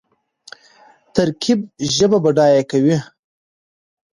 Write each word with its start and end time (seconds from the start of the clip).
ترکیب 1.15 1.59
ژبه 1.95 2.17
بډایه 2.23 2.63
کوي. 2.71 2.97